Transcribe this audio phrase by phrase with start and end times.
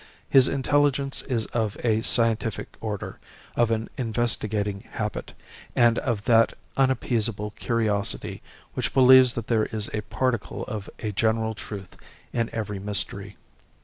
[0.27, 3.19] His intelligence is of a scientific order,
[3.55, 5.33] of an investigating habit,
[5.75, 8.41] and of that unappeasable curiosity
[8.73, 11.95] which believes that there is a particle of a general truth
[12.33, 13.37] in every mystery.